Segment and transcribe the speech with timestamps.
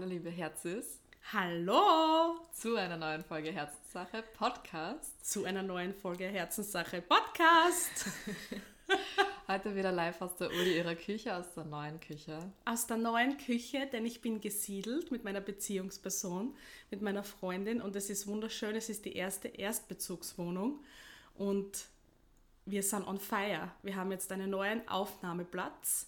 [0.00, 0.98] Hallo liebe Herzis
[1.30, 5.22] Hallo zu einer neuen Folge Herzenssache Podcast.
[5.22, 8.06] zu einer neuen Folge Herzenssache Podcast.
[9.46, 12.38] Heute wieder live aus der Uli ihrer Küche, aus der neuen Küche.
[12.64, 16.56] Aus der neuen Küche, denn ich bin gesiedelt mit meiner Beziehungsperson,
[16.90, 18.76] mit meiner Freundin und es ist wunderschön.
[18.76, 20.82] Es ist die erste Erstbezugswohnung
[21.34, 21.88] und
[22.64, 23.70] wir sind on fire.
[23.82, 26.06] Wir haben jetzt einen neuen Aufnahmeplatz,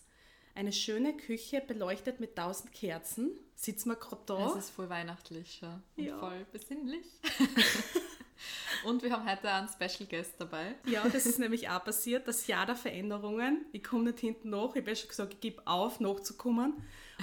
[0.54, 3.30] eine schöne Küche beleuchtet mit tausend Kerzen.
[3.54, 4.50] Sitzen wir gerade da?
[4.50, 6.18] Es ist voll weihnachtlich schon und Ja.
[6.18, 7.06] voll besinnlich.
[8.84, 10.74] und wir haben heute einen Special Guest dabei.
[10.86, 13.64] Ja, das ist nämlich auch passiert, das Jahr der Veränderungen.
[13.72, 14.70] Ich komme nicht hinten nach.
[14.74, 16.74] Ich habe ja schon gesagt, ich gebe auf, nachzukommen.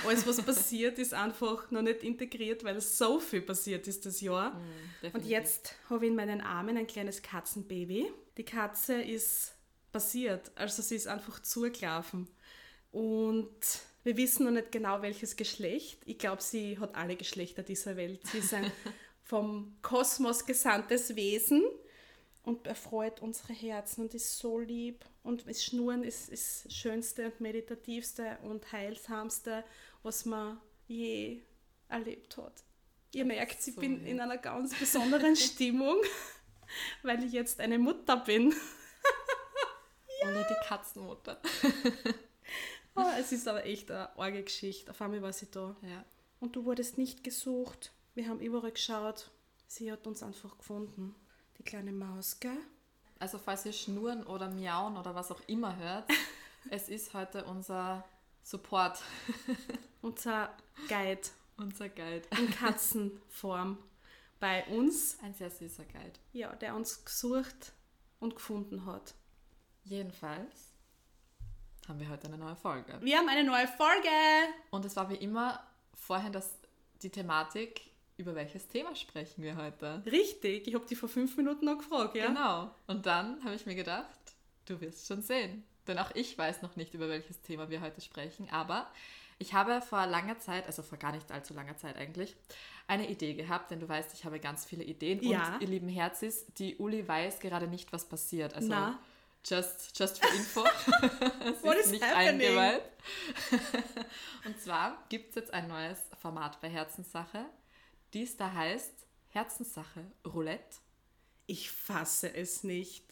[0.08, 4.54] Alles, was passiert, ist einfach noch nicht integriert, weil so viel passiert ist das Jahr.
[4.56, 4.64] Und
[5.04, 5.30] definitiv.
[5.30, 8.12] jetzt habe ich in meinen Armen ein kleines Katzenbaby.
[8.38, 9.54] Die Katze ist
[9.92, 12.30] passiert, also sie ist einfach zugelaufen.
[12.92, 13.56] Und
[14.04, 16.00] wir wissen noch nicht genau, welches Geschlecht.
[16.06, 18.26] Ich glaube, sie hat alle Geschlechter dieser Welt.
[18.28, 18.72] Sie ist ein
[19.24, 21.64] vom Kosmos gesandtes Wesen
[22.44, 25.06] und erfreut unsere Herzen und ist so lieb.
[25.24, 29.64] Und das Schnurren ist ist das Schönste und Meditativste und Heilsamste,
[30.02, 31.42] was man je
[31.90, 32.64] erlebt hat.
[33.14, 34.08] Ihr merkt, ich So bin lieb.
[34.08, 35.98] in einer ganz besonderen Stimmung,
[37.04, 38.54] weil ich jetzt eine Mutter bin.
[40.24, 41.40] Uli, die Katzenmutter.
[43.20, 44.92] Es ist aber echt eine arge Geschichte.
[44.92, 45.76] Auf einmal war sie da.
[45.82, 46.04] Ja.
[46.40, 47.92] Und du wurdest nicht gesucht.
[48.16, 49.30] Wir haben überall geschaut.
[49.68, 51.16] Sie hat uns einfach gefunden.
[51.58, 52.58] Die kleine Maus, gell?
[53.20, 56.10] Also falls ihr Schnurren oder Miauen oder was auch immer hört,
[56.70, 58.06] es ist heute unser
[58.44, 59.00] Support,
[60.02, 60.56] Unser
[60.88, 61.22] Guide
[61.58, 62.24] unser Guide.
[62.38, 63.78] in Katzenform
[64.40, 65.18] bei uns.
[65.22, 66.20] Ein sehr süßer Guide.
[66.32, 67.74] Ja, der uns gesucht
[68.20, 69.14] und gefunden hat.
[69.84, 70.69] Jedenfalls
[71.88, 72.94] haben wir heute eine neue Folge.
[73.02, 74.10] Wir haben eine neue Folge.
[74.70, 75.64] Und es war wie immer
[75.94, 76.58] vorhin das,
[77.02, 77.82] die Thematik,
[78.18, 80.04] über welches Thema sprechen wir heute.
[80.06, 82.28] Richtig, ich habe die vor fünf Minuten noch gefragt, ja?
[82.28, 82.76] Genau.
[82.88, 84.20] Und dann habe ich mir gedacht,
[84.66, 85.64] du wirst schon sehen.
[85.88, 88.48] Denn auch ich weiß noch nicht, über welches Thema wir heute sprechen.
[88.52, 88.88] Aber
[89.40, 92.36] ich habe vor langer Zeit, also vor gar nicht allzu langer Zeit eigentlich,
[92.88, 93.72] eine Idee gehabt.
[93.72, 95.24] Denn du weißt, ich habe ganz viele Ideen.
[95.24, 95.56] Ja.
[95.56, 98.54] Und ihr lieben Herzis, die Uli weiß gerade nicht, was passiert.
[98.54, 99.00] Also Na.
[99.46, 100.64] Just, just for info.
[101.46, 102.42] es What ist is nicht happening?
[102.42, 102.82] eingeweiht.
[104.46, 107.46] Und zwar gibt es jetzt ein neues Format bei Herzenssache,
[108.14, 108.94] dies da heißt
[109.30, 110.78] Herzenssache Roulette.
[111.46, 113.06] Ich fasse es nicht.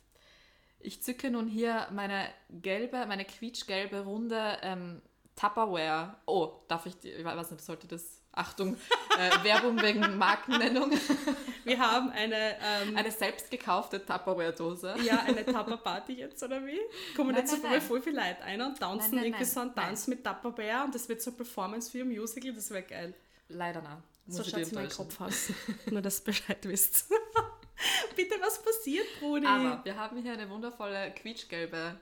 [0.80, 5.02] Ich zücke nun hier meine gelbe, meine quietschgelbe, runde ähm,
[5.38, 6.18] Tupperware.
[6.26, 8.76] Oh, darf ich, die- ich weiß nicht, sollte das, Achtung,
[9.18, 10.92] äh, Werbung wegen Markennennung.
[11.64, 14.96] Wir haben eine, ähm, Eine selbst gekaufte Tupperware-Dose.
[15.04, 16.80] ja, eine Tupper-Party jetzt, oder wie?
[17.16, 17.82] Kommen Nein, jetzt so nein, voll, nein.
[17.88, 21.08] voll viele Leute ein und tanzen Nein, irgendwie so einen Tanz mit Tupperware und das
[21.10, 23.14] wird so eine Performance für ein Musical, das wäre geil.
[23.50, 24.04] Leider nein.
[24.28, 24.98] So schaut sie meinen enttäuschen.
[25.18, 25.52] Kopf aus.
[25.90, 27.10] Nur, dass ihr Bescheid wisst.
[28.16, 29.46] Bitte, was passiert, Brudi?
[29.46, 31.96] Aber wir haben hier eine wundervolle quietschgelbe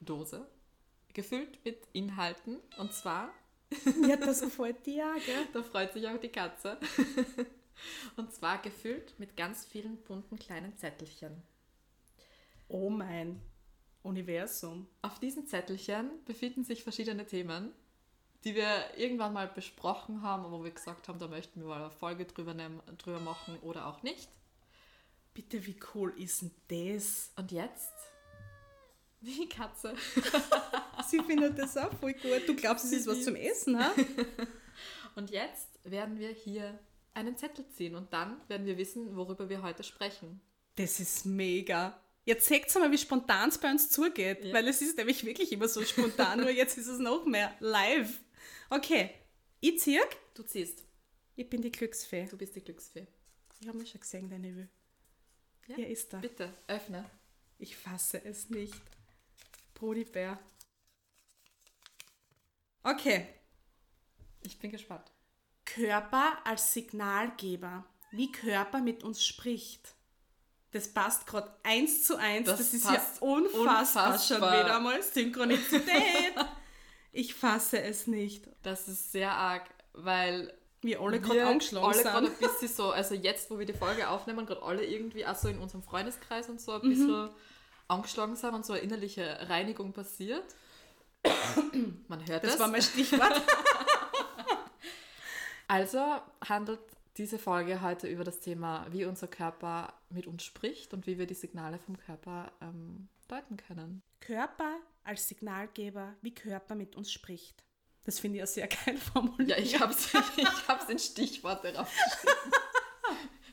[0.00, 0.46] Dose,
[1.18, 2.58] gefüllt mit Inhalten.
[2.76, 3.32] Und zwar,
[4.00, 5.48] Mir hat das gefällt dir, ja, gell?
[5.52, 6.78] da freut sich auch die Katze.
[8.16, 11.42] Und zwar gefüllt mit ganz vielen bunten kleinen Zettelchen.
[12.68, 13.40] Oh mein
[14.04, 14.86] Universum.
[15.02, 17.72] Auf diesen Zettelchen befinden sich verschiedene Themen,
[18.44, 21.90] die wir irgendwann mal besprochen haben, wo wir gesagt haben, da möchten wir mal eine
[21.90, 24.28] Folge drüber, nehmen, drüber machen oder auch nicht.
[25.34, 27.32] Bitte, wie cool ist denn das?
[27.34, 27.92] Und jetzt,
[29.20, 29.94] wie Katze,
[31.08, 32.46] Sie findet das auch voll gut.
[32.46, 33.92] Du glaubst, es ist was zum Essen, ha?
[35.16, 36.78] Und jetzt werden wir hier
[37.14, 40.40] einen Zettel ziehen und dann werden wir wissen, worüber wir heute sprechen.
[40.76, 42.00] Das ist mega.
[42.24, 44.54] Jetzt seht ihr mal, wie spontan es bei uns zugeht, Ja.
[44.54, 48.20] weil es ist nämlich wirklich immer so spontan, nur jetzt ist es noch mehr live.
[48.70, 49.10] Okay,
[49.60, 49.98] ich zieh.
[50.34, 50.84] Du ziehst.
[51.34, 52.26] Ich bin die Glücksfee.
[52.26, 53.06] Du bist die Glücksfee.
[53.60, 54.68] Ich habe mich schon gesehen, deine Will.
[55.66, 56.20] Ja, Hier ist er.
[56.20, 57.04] Bitte, öffne.
[57.58, 58.80] Ich fasse es nicht.
[59.78, 60.38] Brody-Bär.
[62.82, 63.26] Okay.
[64.42, 65.10] Ich bin gespannt.
[65.64, 67.84] Körper als Signalgeber.
[68.10, 69.94] Wie Körper mit uns spricht.
[70.70, 72.46] Das passt gerade eins zu eins.
[72.46, 74.18] Das, Das ist ja unfassbar, unfassbar.
[74.18, 75.02] schon wieder mal.
[75.02, 76.34] Synchronizität.
[77.10, 78.46] Ich fasse es nicht.
[78.62, 79.64] Das ist sehr arg,
[79.94, 82.34] weil Wir alle gerade wir angeschlagen alle gerade sind.
[82.42, 85.48] ein bisschen so, also jetzt, wo wir die Folge aufnehmen, gerade alle irgendwie auch so
[85.48, 86.80] in unserem Freundeskreis und so Mhm.
[86.82, 87.30] ein bisschen
[87.88, 90.44] angeschlagen sind und so eine innerliche Reinigung passiert.
[92.08, 92.60] Man hört Das es.
[92.60, 93.42] war mein Stichwort.
[95.70, 95.98] Also
[96.48, 96.80] handelt
[97.18, 101.26] diese Folge heute über das Thema, wie unser Körper mit uns spricht und wie wir
[101.26, 104.02] die Signale vom Körper ähm, deuten können.
[104.20, 107.62] Körper als Signalgeber, wie Körper mit uns spricht.
[108.04, 109.50] Das finde ich eine sehr geil formuliert.
[109.50, 112.52] Ja, ich habe es ich hab's in Stichworte draufgeschrieben.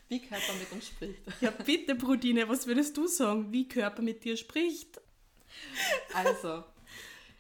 [0.08, 1.22] Wie Körper mit uns spricht.
[1.42, 5.02] Ja, bitte, Brudine, was würdest du sagen, wie Körper mit dir spricht?
[6.14, 6.64] Also,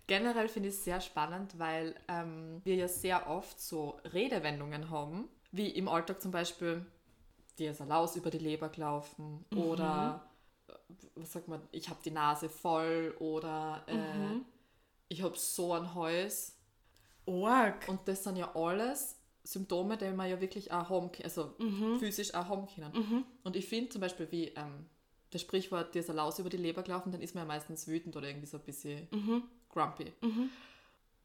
[0.07, 5.27] generell finde ich es sehr spannend, weil ähm, wir ja sehr oft so Redewendungen haben,
[5.51, 6.85] wie im Alltag zum Beispiel,
[7.57, 10.27] dir ist ein Laus über die Leber gelaufen oder,
[10.67, 10.73] äh,
[11.15, 14.41] was sagt man, ich habe die Nase voll oder äh,
[15.07, 16.55] ich habe so ein Hals.
[17.25, 17.87] Org.
[17.87, 21.53] Und das sind ja alles Symptome, die man ja wirklich auch haben kann, also
[21.99, 23.25] physisch auch haben können.
[23.43, 24.85] Und ich finde zum Beispiel, wie ähm,
[25.31, 27.87] das Sprichwort, dir ist ein Laus über die Leber gelaufen, dann ist man ja meistens
[27.87, 29.07] wütend oder irgendwie so ein bisschen
[29.69, 30.11] grumpy.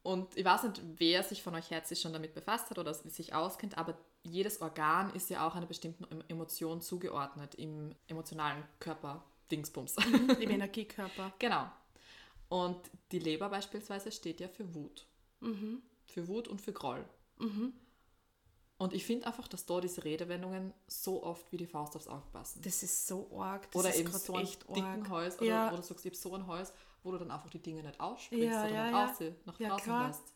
[0.03, 3.33] Und ich weiß nicht, wer sich von euch herzlich schon damit befasst hat oder sich
[3.35, 9.23] auskennt, aber jedes Organ ist ja auch einer bestimmten Em- Emotion zugeordnet im emotionalen Körper
[9.51, 9.95] Dingsbums.
[10.39, 11.33] Im Energiekörper.
[11.39, 11.69] genau.
[12.49, 12.77] Und
[13.11, 15.05] die Leber beispielsweise steht ja für Wut.
[16.07, 17.05] Für Wut und für Groll.
[18.81, 22.25] Und ich finde einfach, dass da diese Redewendungen so oft wie die Faust aufs Auge
[22.31, 22.61] passen.
[22.63, 23.69] Das ist so arg.
[23.71, 25.09] Das oder ist eben so echt dicken arg.
[25.09, 25.71] Hals oder Ja.
[25.71, 26.73] wo du sagst, ich habe so ein Hals,
[27.03, 29.11] wo du dann einfach die Dinge nicht aussprichst Ja, oder ja, nicht ja.
[29.11, 30.07] aussehen, nach Ja, draußen klar.
[30.07, 30.33] lässt.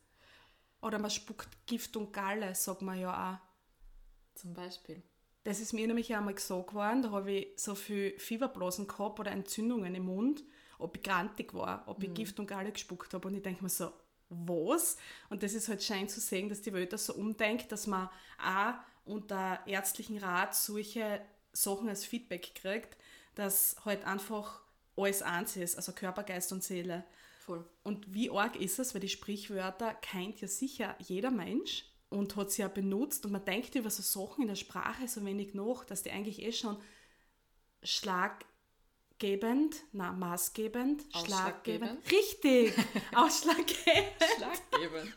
[0.82, 4.36] Oder man spuckt Gift und Galle, sagt man ja auch.
[4.36, 5.02] Zum Beispiel.
[5.44, 9.20] Das ist mir nämlich auch einmal gesagt worden, da habe ich so viel Fieberblasen gehabt
[9.20, 10.44] oder Entzündungen im Mund,
[10.78, 13.28] ob ich grantig war, ob ich Gift und Galle gespuckt habe.
[13.28, 13.92] Und ich denke mir so,
[14.30, 14.98] was?
[15.30, 18.10] Und das ist halt schein zu sehen, dass die Welt das so umdenkt, dass man
[18.44, 18.74] auch
[19.06, 21.22] unter ärztlichen Rat solche
[21.54, 22.98] Sachen als Feedback kriegt,
[23.36, 24.62] dass halt einfach
[24.98, 27.04] alles eins ist, also Körper, Geist und Seele.
[27.40, 27.64] Voll.
[27.84, 32.52] Und wie arg ist es, weil die Sprichwörter kennt ja sicher jeder Mensch und hat
[32.52, 35.86] sie ja benutzt und man denkt über so Sachen in der Sprache so wenig nach,
[35.86, 36.78] dass die eigentlich eh schon
[39.16, 42.74] schlaggebend, na maßgebend, schlaggebend, richtig,
[43.16, 45.14] ausschlaggebend, Schlaggebend.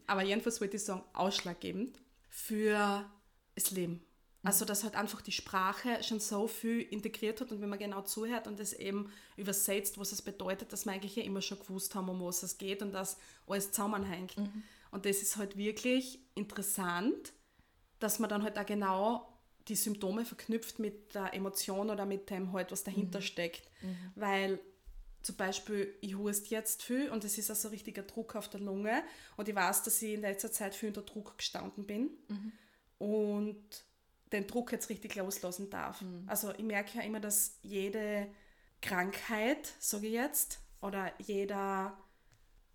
[0.06, 3.08] aber jedenfalls wollte ich sagen, ausschlaggebend für
[3.54, 4.04] das Leben.
[4.42, 8.00] Also, dass halt einfach die Sprache schon so viel integriert hat und wenn man genau
[8.02, 11.94] zuhört und es eben übersetzt, was es bedeutet, dass wir eigentlich ja immer schon gewusst
[11.94, 14.34] haben, um was es geht und dass alles zusammenhängt.
[14.90, 17.34] Und das ist halt wirklich interessant,
[17.98, 19.29] dass man dann halt auch genau
[19.68, 23.68] die Symptome verknüpft mit der Emotion oder mit dem halt, was dahinter steckt.
[24.14, 24.58] Weil
[25.22, 29.02] zum Beispiel, ich hust jetzt viel und es ist also richtiger Druck auf der Lunge
[29.36, 32.10] und ich weiß, dass ich in letzter Zeit viel unter Druck gestanden bin
[32.98, 33.62] und
[34.32, 36.02] den Druck jetzt richtig loslassen darf.
[36.26, 38.28] Also ich merke ja immer, dass jede
[38.80, 41.98] Krankheit, sage ich jetzt, oder jeder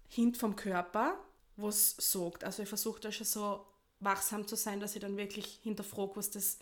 [0.07, 1.17] Hint vom Körper
[1.57, 2.43] was sagt.
[2.43, 3.65] Also ich versuche da schon so
[3.99, 6.59] wachsam zu sein, dass ich dann wirklich hinterfrage, was das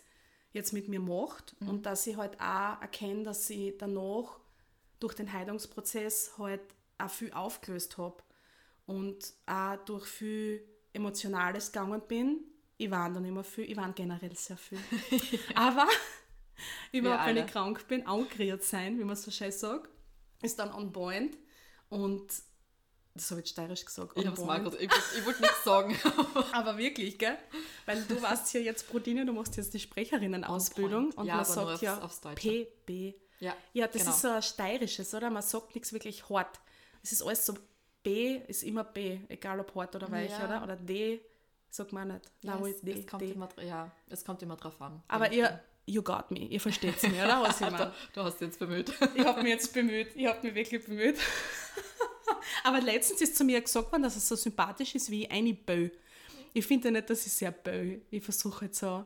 [0.54, 4.38] jetzt mit mir macht und dass ich halt auch erkenne, dass ich danach
[5.00, 6.62] durch den Heilungsprozess halt
[6.96, 8.22] auch viel aufgelöst habe
[8.86, 12.44] und auch durch viel Emotionales gegangen bin.
[12.76, 14.78] Ich war dann immer viel, ich war generell sehr viel.
[15.56, 15.88] Aber
[16.92, 19.90] überhaupt, wenn ich krank bin, angeriert sein, wie man so schön sagt,
[20.40, 21.36] ist dann on point
[21.88, 22.32] und
[23.14, 24.12] das habe ich steirisch gesagt.
[24.16, 25.96] Ich grad, ich, ich wollte nichts sagen.
[26.52, 27.38] Aber wirklich, gell?
[27.86, 31.80] Weil du warst ja jetzt, Brodine, du machst jetzt die Sprecherinnenausbildung und Ja, man sagt
[31.82, 32.20] ja aufs-.
[32.20, 33.14] PB.
[33.40, 34.10] Ja, Ja, das genau.
[34.14, 35.30] ist so ein steirisches, oder?
[35.30, 36.58] Man sagt nichts wirklich hart.
[37.02, 37.54] Es ist alles so
[38.02, 40.44] B, ist immer B, egal ob hart oder weich, Ja.
[40.46, 40.62] oder?
[40.64, 41.20] Oder D,
[41.70, 42.24] sagt man nicht.
[42.42, 42.92] Ja, Nein, wo es, D?
[43.00, 43.30] es kommt D.
[43.32, 45.02] immer, ja, es kommt immer drauf an.
[45.08, 47.42] Aber ihr, you got me, ihr versteht es mir, oder?
[47.42, 47.92] Was ich meine.
[48.12, 48.92] Du, du hast dich jetzt bemüht.
[49.14, 50.08] Ich habe mich jetzt bemüht.
[50.16, 51.16] Ich habe mich wirklich bemüht.
[52.64, 55.88] Aber letztens ist zu mir gesagt worden, dass es so sympathisch ist wie eine Bö.
[56.52, 57.98] Ich finde nicht, dass ich sehr bö.
[58.10, 59.04] Ich versuche jetzt so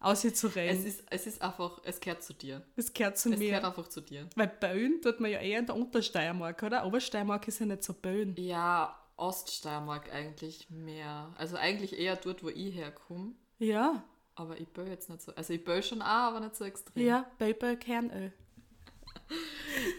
[0.00, 0.86] aus ihr zu Es reden.
[0.86, 2.62] ist, es ist einfach, es gehört zu dir.
[2.74, 3.68] Das gehört zu Es gehört mir.
[3.68, 4.26] einfach zu dir.
[4.34, 6.86] Weil Böen tut man ja eher in der Untersteiermark, oder?
[6.86, 8.34] Obersteiermark ist ja nicht so Böen.
[8.38, 11.34] Ja, Oststeiermark eigentlich mehr.
[11.36, 13.32] Also eigentlich eher dort, wo ich herkomme.
[13.58, 14.02] Ja,
[14.36, 15.34] Aber ich böll jetzt nicht so.
[15.34, 17.04] Also ich böll schon auch, aber nicht so extrem.
[17.06, 18.32] ja, Bö, Bö, Kernöl.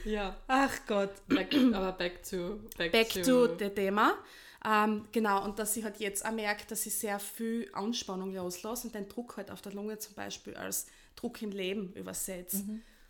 [0.05, 0.35] Ja.
[0.47, 1.11] Ach Gott.
[1.27, 4.15] Back, aber back to back, Back to, to the Thema.
[4.63, 8.87] Ähm, genau, und dass ich halt jetzt auch merke, dass ich sehr viel Anspannung loslasse
[8.87, 12.63] und den Druck halt auf der Lunge zum Beispiel als Druck im Leben übersetze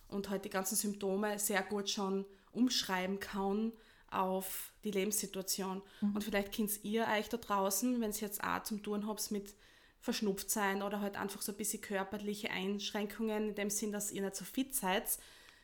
[0.08, 3.74] und halt die ganzen Symptome sehr gut schon umschreiben kann
[4.10, 5.82] auf die Lebenssituation.
[6.02, 6.16] Mhm.
[6.16, 9.54] Und vielleicht könnt ihr euch da draußen, wenn es jetzt auch zum Tun habt mit
[10.02, 14.22] verschnupft sein oder halt einfach so ein bisschen körperliche Einschränkungen, in dem Sinn, dass ihr
[14.22, 15.04] nicht so fit seid,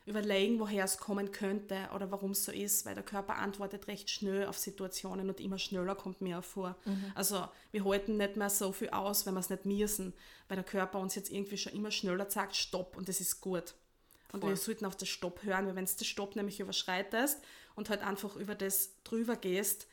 [0.07, 4.09] überlegen, woher es kommen könnte oder warum es so ist, weil der Körper antwortet recht
[4.09, 6.77] schnell auf Situationen und immer schneller kommt mir vor.
[6.85, 7.11] Mhm.
[7.13, 10.13] Also wir halten nicht mehr so viel aus, wenn wir es nicht müssen,
[10.47, 13.75] weil der Körper uns jetzt irgendwie schon immer schneller sagt, stopp und das ist gut.
[14.31, 14.51] Und Voll.
[14.51, 17.39] wir sollten auf das Stopp hören, weil wenn du das Stopp nämlich überschreitest
[17.75, 19.87] und halt einfach über das drüber gehst,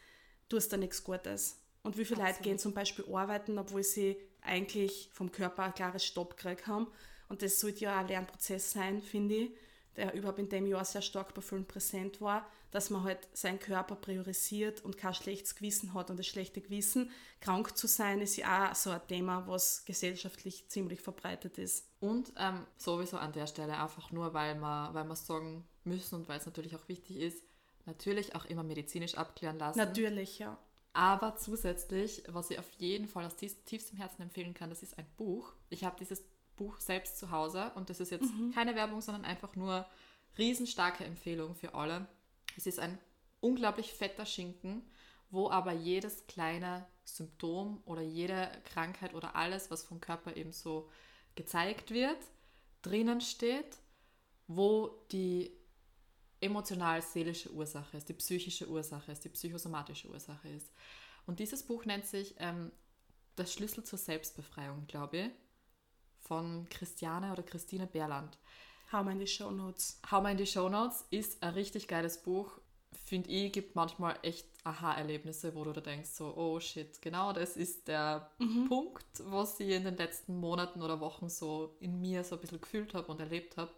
[0.48, 1.58] tust du nichts Gutes.
[1.82, 2.36] Und wie viele Absolut.
[2.36, 6.86] Leute gehen zum Beispiel arbeiten, obwohl sie eigentlich vom Körper ein klares Stopp gekriegt haben.
[7.28, 9.50] Und das sollte ja ein Lernprozess sein, finde ich,
[9.96, 13.60] der überhaupt in dem Jahr sehr stark bei vielen präsent war, dass man halt seinen
[13.60, 16.10] Körper priorisiert und kein schlechtes Gewissen hat.
[16.10, 17.10] Und das schlechte Gewissen,
[17.40, 21.88] krank zu sein, ist ja auch so ein Thema, was gesellschaftlich ziemlich verbreitet ist.
[22.00, 26.28] Und ähm, sowieso an der Stelle einfach nur, weil wir weil wir sagen müssen und
[26.28, 27.44] weil es natürlich auch wichtig ist,
[27.86, 29.78] natürlich auch immer medizinisch abklären lassen.
[29.78, 30.58] Natürlich, ja.
[30.94, 35.06] Aber zusätzlich, was ich auf jeden Fall aus tiefstem Herzen empfehlen kann, das ist ein
[35.16, 35.52] Buch.
[35.68, 36.22] Ich habe dieses
[36.56, 38.52] Buch selbst zu Hause und das ist jetzt mhm.
[38.52, 39.86] keine Werbung, sondern einfach nur
[40.38, 42.06] riesenstarke Empfehlung für alle.
[42.56, 42.98] Es ist ein
[43.40, 44.82] unglaublich fetter Schinken,
[45.30, 50.90] wo aber jedes kleine Symptom oder jede Krankheit oder alles, was vom Körper eben so
[51.34, 52.18] gezeigt wird,
[52.82, 53.78] drinnen steht,
[54.46, 55.52] wo die
[56.40, 60.70] emotional-seelische Ursache ist, die psychische Ursache ist, die psychosomatische Ursache ist.
[61.26, 62.70] Und dieses Buch nennt sich ähm,
[63.36, 65.30] Das Schlüssel zur Selbstbefreiung, glaube ich,
[66.26, 68.38] von Christiane oder Christine Berland.
[68.92, 70.00] Hau mal in die Show Notes.
[70.10, 72.58] Hau mal in die Show Notes ist ein richtig geiles Buch.
[72.92, 77.56] Finde ich, gibt manchmal echt Aha-Erlebnisse, wo du da denkst, so, oh shit, genau das
[77.56, 78.66] ist der mhm.
[78.68, 82.60] Punkt, was ich in den letzten Monaten oder Wochen so in mir so ein bisschen
[82.60, 83.72] gefühlt habe und erlebt habe.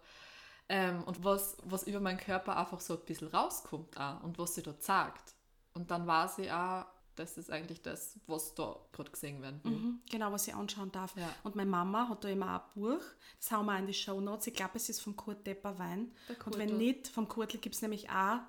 [0.69, 4.55] Ähm, und was, was über meinen Körper einfach so ein bisschen rauskommt auch und was
[4.55, 5.33] sie dort sagt.
[5.73, 6.85] Und dann war sie auch,
[7.17, 9.71] das ist eigentlich das, was da gerade gesehen werden will.
[9.71, 11.15] Mhm, genau, was ich anschauen darf.
[11.17, 11.29] Ja.
[11.43, 13.01] Und meine Mama hat da immer ein Buch,
[13.39, 14.47] das haben wir in die Show Notes.
[14.47, 16.11] Ich glaube, es ist von Kurt Depper Wein.
[16.45, 18.39] Und wenn nicht, vom Kurtl gibt es nämlich auch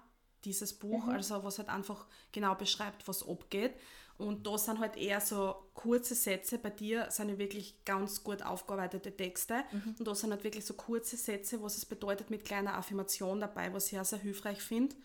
[0.45, 1.13] dieses Buch, mhm.
[1.13, 3.75] also was halt einfach genau beschreibt, was abgeht.
[4.19, 6.59] Und da sind halt eher so kurze Sätze.
[6.59, 9.65] Bei dir sind ja wirklich ganz gut aufgearbeitete Texte.
[9.71, 9.95] Mhm.
[9.99, 13.73] Und da sind halt wirklich so kurze Sätze, was es bedeutet, mit kleiner Affirmation dabei,
[13.73, 14.97] was ich auch sehr hilfreich finde.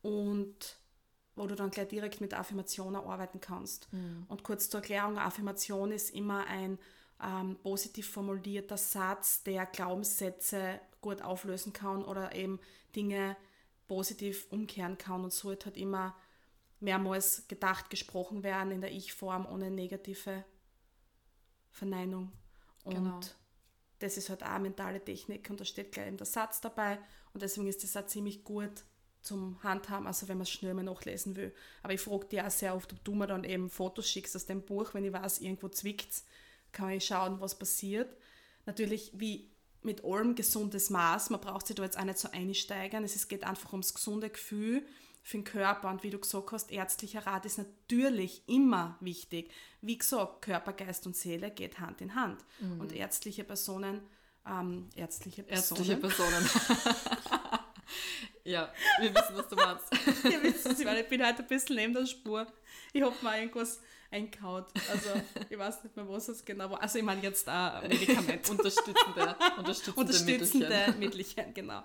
[0.00, 0.76] Und
[1.34, 3.92] wo du dann gleich direkt mit Affirmationen arbeiten kannst.
[3.92, 4.26] Mhm.
[4.28, 6.78] Und kurz zur Erklärung, Affirmation ist immer ein
[7.22, 12.60] ähm, positiv formulierter Satz, der Glaubenssätze gut auflösen kann oder eben
[12.94, 13.36] Dinge
[13.88, 16.16] positiv umkehren kann und sollte halt immer
[16.80, 20.44] mehrmals gedacht, gesprochen werden in der Ich-Form ohne negative
[21.70, 22.32] Verneinung.
[22.84, 23.20] Und genau.
[24.00, 26.98] das ist halt auch eine mentale Technik und da steht gleich eben der Satz dabei
[27.32, 28.84] und deswegen ist das auch ziemlich gut
[29.22, 31.54] zum Handhaben, also wenn man es schnell mal nachlesen will.
[31.82, 34.46] Aber ich frage dich auch sehr oft, ob du mir dann eben Fotos schickst aus
[34.46, 36.22] dem Buch, wenn ich weiß, irgendwo zwickt
[36.72, 38.16] kann ich schauen, was passiert.
[38.66, 39.50] Natürlich, wie
[39.82, 43.44] mit allem gesundes Maß, man braucht sich da jetzt auch nicht so einsteigern, es geht
[43.44, 44.84] einfach ums gesunde Gefühl
[45.22, 45.90] für den Körper.
[45.90, 49.50] Und wie du gesagt hast, ärztlicher Rat ist natürlich immer wichtig.
[49.80, 52.44] Wie gesagt, Körper, Geist und Seele geht Hand in Hand.
[52.60, 52.80] Mhm.
[52.80, 54.00] Und ärztliche Personen,
[54.46, 55.80] ähm, ärztliche Personen.
[55.80, 56.50] Ärztliche Personen.
[58.44, 59.84] ja, wir wissen, was du meinst.
[60.24, 62.46] Ihr wisst es, ich bin heute ein bisschen neben der Spur.
[62.92, 63.80] Ich habe mal irgendwas
[64.10, 64.66] einkaut.
[64.90, 65.10] Also
[65.48, 66.82] ich weiß nicht mehr, was es genau war.
[66.82, 68.48] Also ich meine jetzt auch Medikament.
[68.50, 70.98] unterstützende, unterstützende, unterstützende Mittelchen.
[70.98, 71.82] Mittelchen genau.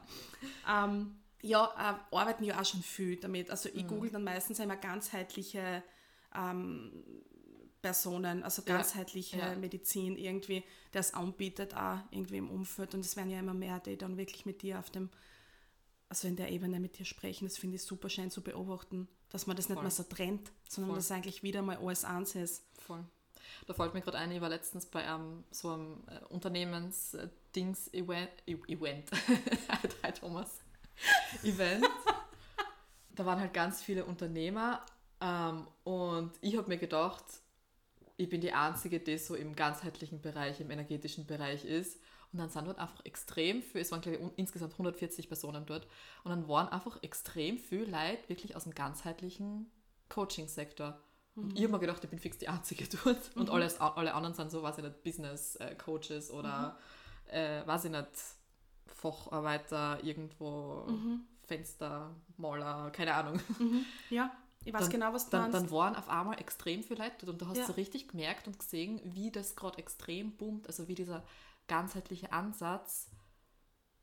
[0.69, 1.65] Ähm, ja,
[2.11, 3.49] äh, arbeiten ja auch schon viel damit.
[3.49, 3.87] Also ich mhm.
[3.87, 5.83] google dann meistens immer ganzheitliche
[6.35, 6.91] ähm,
[7.81, 9.55] Personen, also ganzheitliche ja, ja.
[9.55, 12.93] Medizin irgendwie, der es anbietet, auch irgendwie im Umfeld.
[12.93, 15.09] Und es werden ja immer mehr, die dann wirklich mit dir auf dem,
[16.09, 17.45] also in der Ebene mit dir sprechen.
[17.45, 19.83] Das finde ich super schön zu beobachten, dass man das nicht Voll.
[19.83, 20.97] mehr so trennt, sondern Voll.
[20.97, 22.63] dass eigentlich wieder mal alles eins ist.
[22.79, 23.03] Voll.
[23.65, 29.09] Da fällt mir gerade ein, ich war letztens bei einem, so einem äh, Unternehmens-Dings-Event, Event,
[30.03, 30.59] Hi Thomas,
[31.43, 31.85] Event.
[33.15, 34.85] da waren halt ganz viele Unternehmer
[35.21, 37.23] ähm, und ich habe mir gedacht,
[38.17, 41.99] ich bin die Einzige, die so im ganzheitlichen Bereich, im energetischen Bereich ist.
[42.37, 45.87] Und dann sind dort einfach extrem viel, es waren glaube ich insgesamt 140 Personen dort,
[46.23, 49.71] und dann waren einfach extrem viel Leute wirklich aus dem ganzheitlichen
[50.09, 50.99] Coaching-Sektor.
[51.35, 51.55] Und mhm.
[51.55, 53.35] ich habe mir gedacht, ich bin fix die Einzige dort.
[53.35, 53.79] Und mhm.
[53.79, 56.77] alle anderen sind so, weiß ich nicht, Business-Coaches oder,
[57.25, 57.33] mhm.
[57.33, 58.07] äh, weiß ich nicht,
[58.85, 61.21] Facharbeiter, irgendwo mhm.
[61.43, 63.39] Fenstermaler, keine Ahnung.
[63.59, 63.83] Mhm.
[64.11, 64.31] Ja,
[64.63, 65.55] ich weiß dann, genau, was du dann, meinst.
[65.55, 67.65] Dann waren auf einmal extrem viele Leute und du hast ja.
[67.65, 71.23] so richtig gemerkt und gesehen, wie das gerade extrem boomt, also wie dieser
[71.67, 73.09] ganzheitliche Ansatz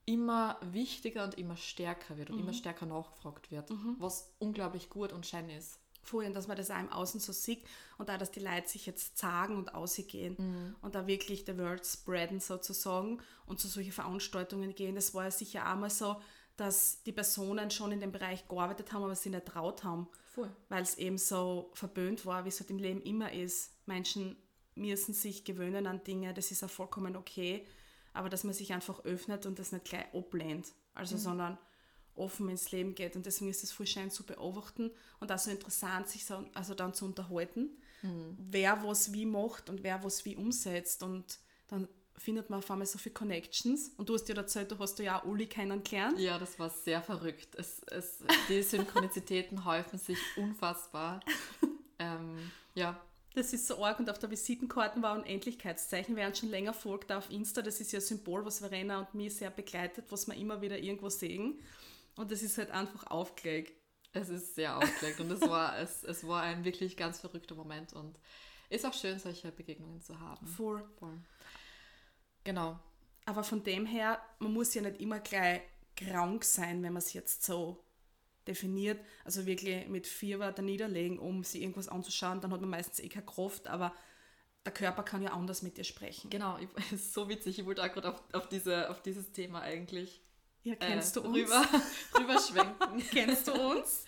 [0.07, 5.25] immer wichtiger und immer stärker wird und immer stärker nachgefragt wird, was unglaublich gut und
[5.27, 5.79] schön ist.
[6.07, 7.65] vorhin, dass man das auch im Außen so sieht
[7.97, 10.77] und auch, dass die Leute sich jetzt sagen und ausgehen Mhm.
[10.83, 14.95] und da wirklich the word spreaden sozusagen und zu solchen Veranstaltungen gehen.
[14.97, 16.17] Das war ja sicher auch mal so,
[16.59, 20.07] dass die Personen schon in dem Bereich gearbeitet haben, aber sie nicht traut haben,
[20.69, 23.71] weil es eben so verböhnt war, wie es halt im Leben immer ist.
[23.87, 24.37] Menschen
[24.75, 27.67] müssen sich gewöhnen an Dinge, das ist auch vollkommen okay,
[28.13, 31.59] aber dass man sich einfach öffnet und das nicht gleich ablehnt, also sondern
[32.17, 34.91] offen ins Leben geht und deswegen ist es voll schön zu beobachten
[35.21, 37.71] und auch so interessant, sich so, also dann zu unterhalten,
[38.39, 41.39] wer was wie macht und wer was wie umsetzt und
[41.69, 44.99] dann findet man auf einmal so viele Connections und du hast dir erzählt, du hast
[45.01, 46.19] ja auch Uli kennengelernt.
[46.19, 47.57] Ja, das war sehr verrückt.
[47.57, 51.21] Es, es, die Synchronizitäten häufen sich unfassbar.
[52.01, 53.01] Ähm, ja,
[53.35, 56.15] Das ist so arg und auf der Visitenkarte war ein Endlichkeitszeichen.
[56.15, 59.15] Wer uns schon länger folgt auf Insta, das ist ja ein Symbol, was Verena und
[59.15, 61.61] mich sehr begleitet, was wir immer wieder irgendwo sehen.
[62.17, 63.73] Und das ist halt einfach aufgelegt.
[64.13, 67.93] es ist sehr aufgelegt und es war, es, es war ein wirklich ganz verrückter Moment
[67.93, 68.21] und
[68.71, 70.47] ist auch schön, solche Begegnungen zu haben.
[70.47, 70.89] Voll.
[71.01, 71.21] Voll.
[72.45, 72.79] Genau.
[73.25, 75.63] Aber von dem her, man muss ja nicht immer gleich
[75.97, 77.85] krank sein, wenn man es jetzt so
[78.47, 79.01] definiert.
[79.25, 83.09] Also wirklich mit Fieber da niederlegen, um sich irgendwas anzuschauen, dann hat man meistens eh
[83.09, 83.95] keine Kraft, aber
[84.65, 86.31] der Körper kann ja anders mit dir sprechen.
[86.31, 87.59] Genau, ich, ist so witzig.
[87.59, 90.23] Ich wollte auch gerade auf, auf, diese, auf dieses Thema eigentlich
[90.63, 91.37] Ja, kennst äh, du uns?
[91.37, 91.69] rüber,
[92.19, 92.99] rüberschwenken.
[93.11, 94.05] Kennst du uns?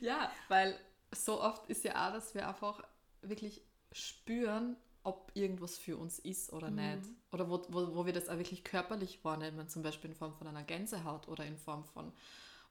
[0.00, 0.78] Ja, weil
[1.12, 2.82] so oft ist ja auch, dass wir einfach
[3.22, 3.62] wirklich
[3.92, 7.08] spüren, ob irgendwas für uns ist oder nicht.
[7.30, 10.46] Oder wo, wo, wo wir das auch wirklich körperlich wahrnehmen, zum Beispiel in Form von
[10.46, 12.12] einer Gänsehaut oder in Form von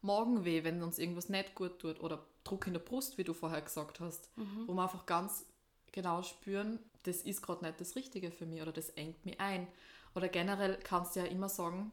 [0.03, 3.61] Magenweh, wenn uns irgendwas nicht gut tut oder Druck in der Brust, wie du vorher
[3.61, 4.29] gesagt hast,
[4.67, 5.45] wo wir einfach ganz
[5.91, 9.67] genau spüren, das ist gerade nicht das Richtige für mich oder das engt mich ein.
[10.15, 11.91] Oder generell kannst du ja immer sagen,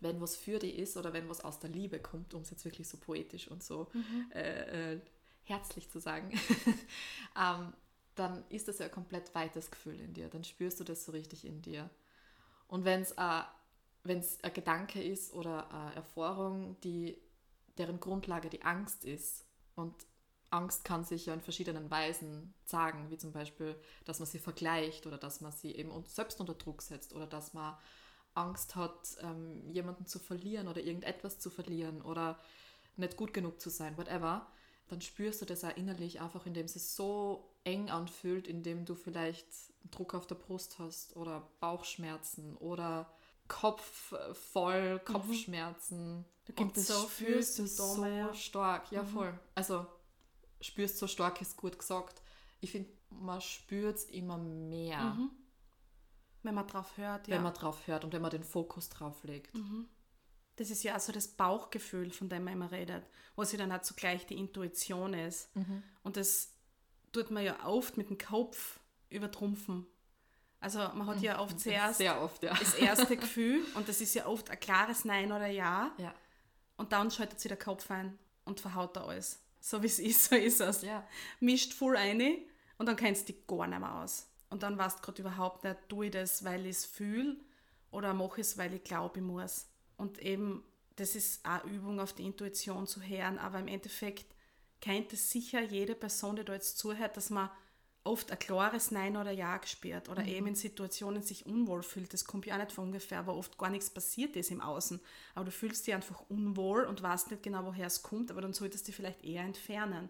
[0.00, 2.64] wenn was für dich ist oder wenn was aus der Liebe kommt, um es jetzt
[2.64, 3.88] wirklich so poetisch und so
[4.34, 5.00] äh, äh,
[5.44, 6.30] herzlich zu sagen,
[7.36, 7.72] ähm,
[8.14, 10.28] dann ist das ja ein komplett weites Gefühl in dir.
[10.28, 11.90] Dann spürst du das so richtig in dir.
[12.68, 13.14] Und wenn es
[14.02, 17.18] wenn es ein Gedanke ist oder eine Erfahrung, die,
[17.78, 19.46] deren Grundlage die Angst ist.
[19.74, 19.94] Und
[20.50, 25.06] Angst kann sich ja in verschiedenen Weisen sagen, wie zum Beispiel, dass man sie vergleicht
[25.06, 27.76] oder dass man sie eben selbst unter Druck setzt oder dass man
[28.34, 32.38] Angst hat, ähm, jemanden zu verlieren oder irgendetwas zu verlieren oder
[32.96, 34.46] nicht gut genug zu sein, whatever,
[34.88, 39.48] dann spürst du das auch innerlich einfach, indem es so eng anfühlt, indem du vielleicht
[39.90, 43.10] Druck auf der Brust hast oder Bauchschmerzen oder
[43.48, 46.24] Kopf äh, voll, Kopfschmerzen.
[46.46, 48.32] Da Und das so spürst du so ja.
[48.34, 48.90] stark.
[48.92, 49.38] Ja, voll.
[49.54, 49.86] Also
[50.60, 52.22] spürst so stark ist gut gesagt.
[52.60, 55.16] Ich finde, man spürt es immer mehr,
[56.42, 57.34] Wenn man drauf hört, ja.
[57.36, 59.56] wenn man drauf hört und wenn man den Fokus drauf legt.
[60.56, 63.04] Das ist ja auch so das Bauchgefühl, von dem man immer redet,
[63.34, 65.50] wo sie dann auch zugleich die Intuition ist.
[66.02, 66.52] Und das
[67.12, 68.78] tut man ja oft mit dem Kopf
[69.10, 69.86] übertrumpfen.
[70.66, 72.52] Also man hat ja oft zuerst Sehr oft, ja.
[72.52, 76.12] das erste Gefühl und das ist ja oft ein klares Nein oder Ja Ja,
[76.76, 79.40] und dann schaltet sich der Kopf ein und verhaut da alles.
[79.60, 80.82] So wie es ist, so ist es.
[80.82, 81.06] ja.
[81.38, 82.38] Mischt voll eine
[82.78, 84.26] und dann kennst du dich gar nicht mehr aus.
[84.50, 87.36] Und dann weißt du gerade überhaupt nicht, tue ich das, weil ich es fühle
[87.92, 89.68] oder mache ich es, weil ich glaube, ich muss.
[89.96, 90.64] Und eben,
[90.96, 94.26] das ist auch Übung auf die Intuition zu hören, aber im Endeffekt
[94.80, 97.50] kennt es sicher jede Person, die da jetzt zuhört, dass man
[98.06, 102.12] oft ein klares Nein oder Ja gespürt oder eben in Situationen sich unwohl fühlt.
[102.12, 105.00] Das kommt ja auch nicht von ungefähr, weil oft gar nichts passiert ist im Außen.
[105.34, 108.52] Aber du fühlst dich einfach unwohl und weißt nicht genau, woher es kommt, aber dann
[108.52, 110.08] solltest du dich vielleicht eher entfernen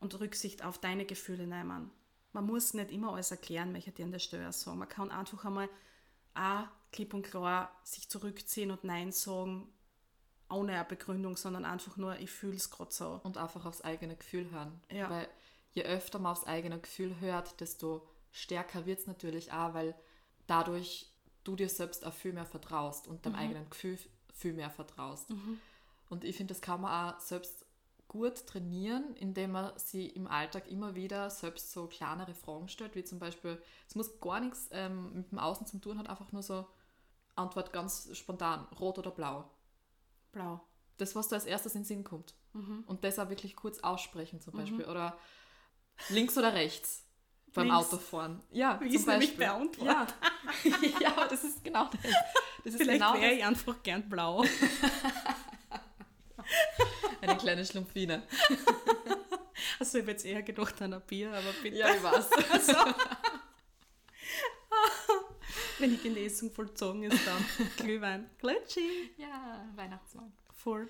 [0.00, 1.90] und Rücksicht auf deine Gefühle nehmen.
[2.32, 4.78] Man muss nicht immer alles erklären, möchte ich dir an der Stelle sagen.
[4.78, 5.68] Man kann einfach einmal
[6.34, 9.68] auch klipp und klar sich zurückziehen und Nein sagen,
[10.50, 13.20] ohne eine Begründung, sondern einfach nur, ich fühle es gerade so.
[13.22, 14.80] Und einfach aufs eigene Gefühl hören.
[14.90, 15.08] Ja.
[15.10, 15.28] Weil
[15.72, 19.94] je öfter man aufs eigene Gefühl hört, desto stärker wird es natürlich auch, weil
[20.46, 21.10] dadurch
[21.44, 23.98] du dir selbst auch viel mehr vertraust und deinem eigenen Gefühl
[24.32, 25.30] viel mehr vertraust.
[26.08, 27.66] Und ich finde, das kann man auch selbst
[28.08, 33.04] gut trainieren, indem man sie im Alltag immer wieder selbst so kleinere Fragen stellt, wie
[33.04, 36.42] zum Beispiel, es muss gar nichts ähm, mit dem Außen zu tun, hat einfach nur
[36.42, 36.66] so
[37.34, 39.48] Antwort ganz spontan, rot oder blau.
[40.32, 40.60] Blau.
[40.98, 42.34] Das, was da als erstes in den Sinn kommt.
[42.86, 44.84] Und das auch wirklich kurz aussprechen zum Beispiel.
[44.84, 45.16] Oder
[46.08, 47.04] links oder rechts
[47.54, 47.78] beim Links.
[47.92, 48.42] Autofahren.
[48.50, 49.46] Ja, Wie zum ist nämlich Beispiel.
[49.46, 50.14] beantwortet.
[50.64, 50.76] Ja.
[51.00, 52.00] ja, aber das ist genau das.
[52.64, 54.44] Das ist Vielleicht genau wäre ich einfach gern blau.
[57.20, 58.22] Eine kleine Schlumpfine.
[59.78, 61.76] Also ich hätte jetzt eher gedacht an ein Bier, aber bitte.
[61.76, 62.28] Ja, ich weiß.
[65.78, 67.44] Wenn die Genesung vollzogen ist, dann
[67.76, 68.30] Glühwein.
[68.38, 69.12] Glitschi.
[69.16, 70.32] Ja, Weihnachtsmarkt.
[70.54, 70.88] Voll.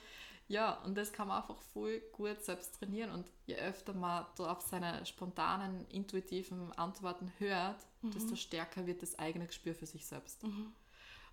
[0.53, 3.11] Ja, und das kann man einfach voll gut selbst trainieren.
[3.11, 9.19] Und je öfter man da auf seine spontanen, intuitiven Antworten hört, desto stärker wird das
[9.19, 10.45] eigene Gespür für sich selbst.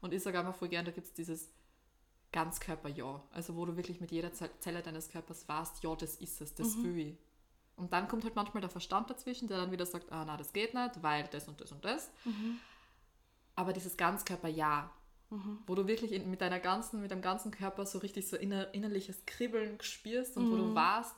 [0.02, 1.50] Und ich sage mal voll gern, da gibt es dieses
[2.32, 3.22] Ganzkörper-Ja.
[3.34, 6.56] Also wo du wirklich mit jeder Ze- Zelle deines Körpers weißt, ja, das ist es,
[6.56, 7.18] das will ich.
[7.76, 10.54] Und dann kommt halt manchmal der Verstand dazwischen, der dann wieder sagt, ah, na, das
[10.54, 12.10] geht nicht, weil das und das und das.
[13.56, 14.90] Aber dieses Ganzkörper-Ja,
[15.68, 18.74] wo du wirklich in, mit deiner ganzen, mit deinem ganzen Körper so richtig so inner,
[18.74, 21.16] innerliches Kribbeln spürst und wo du weißt,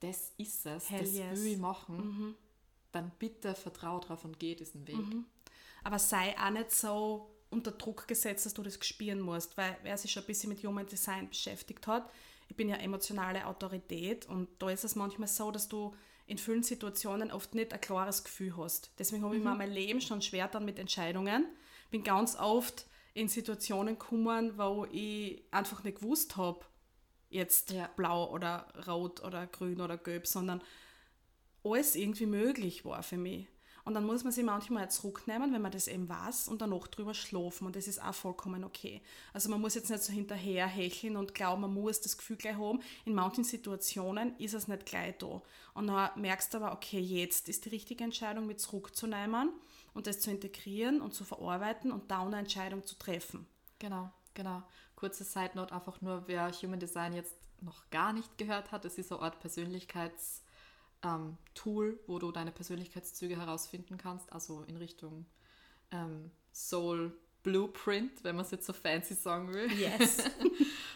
[0.00, 1.38] das ist es, Hell das yes.
[1.38, 2.34] will ich machen,
[2.90, 4.96] dann bitte vertrau drauf und geh diesen Weg.
[5.84, 9.96] Aber sei auch nicht so unter Druck gesetzt, dass du das spüren musst, weil wer
[9.96, 12.10] sich schon ein bisschen mit Human Design beschäftigt hat,
[12.48, 15.94] ich bin ja emotionale Autorität und da ist es manchmal so, dass du
[16.26, 18.90] in vielen Situationen oft nicht ein klares Gefühl hast.
[18.98, 21.46] Deswegen habe ich mir mein Leben schon schwer dann mit Entscheidungen.
[21.90, 26.64] Bin ganz oft in Situationen gekommen, wo ich einfach nicht gewusst habe,
[27.30, 27.88] jetzt Ja.
[27.96, 30.62] blau oder rot oder grün oder gelb, sondern
[31.64, 33.46] alles irgendwie möglich war für mich.
[33.84, 37.14] Und dann muss man sich manchmal zurücknehmen, wenn man das eben weiß und danach drüber
[37.14, 39.02] schlafen und das ist auch vollkommen okay.
[39.32, 42.56] Also man muss jetzt nicht so hinterher hecheln und glauben, man muss das Gefühl gleich
[42.56, 42.80] haben.
[43.04, 45.42] In manchen Situationen ist es nicht gleich da.
[45.74, 49.50] Und dann merkst du aber, okay, jetzt ist die richtige Entscheidung, mit zurückzunehmen
[49.94, 53.46] und das zu integrieren und zu verarbeiten und da eine Entscheidung zu treffen.
[53.78, 54.62] Genau, genau.
[54.96, 58.98] Kurze Side Note einfach nur, wer Human Design jetzt noch gar nicht gehört hat, es
[58.98, 60.42] ist eine Art Persönlichkeits-
[61.02, 65.26] ähm, Tool, wo du deine Persönlichkeitszüge herausfinden kannst, also in Richtung
[65.90, 69.70] ähm, Soul Blueprint, wenn man es jetzt so fancy sagen will.
[69.72, 70.18] Yes.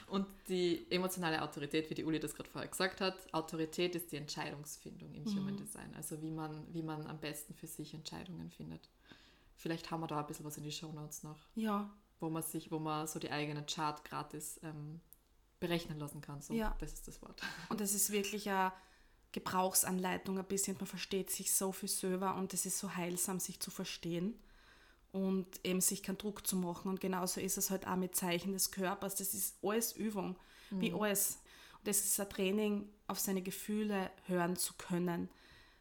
[0.09, 4.16] Und die emotionale Autorität, wie die Uli das gerade vorher gesagt hat, Autorität ist die
[4.16, 8.88] Entscheidungsfindung im Human Design, also wie man, wie man am besten für sich Entscheidungen findet.
[9.57, 11.90] Vielleicht haben wir da ein bisschen was in die Show Notes noch, ja,
[12.21, 15.01] wo man sich, wo man so die eigene Chart gratis ähm,
[15.59, 16.40] berechnen lassen kann.
[16.40, 16.77] So, Ja.
[16.79, 17.40] das ist das Wort.
[17.69, 18.73] Und es ist wirklich eine
[19.33, 20.77] Gebrauchsanleitung ein bisschen.
[20.79, 24.35] Man versteht sich so viel selber und es ist so heilsam, sich zu verstehen
[25.16, 26.90] und eben sich keinen Druck zu machen.
[26.90, 29.16] Und genauso ist es halt auch mit Zeichen des Körpers.
[29.16, 30.37] Das ist alles Übung,
[30.70, 31.38] wie alles.
[31.79, 35.31] Und das ist ein Training, auf seine Gefühle hören zu können.